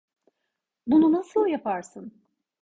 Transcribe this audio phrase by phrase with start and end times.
[0.87, 2.21] Bunu nasıl yaparsın?